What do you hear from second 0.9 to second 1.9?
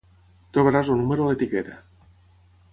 el número a l'etiqueta.